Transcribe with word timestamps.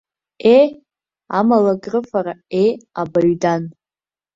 Ее, 0.53 0.63
амалакрыфа, 1.37 2.21
ее, 2.59 2.71
абаҩдан! 3.01 3.63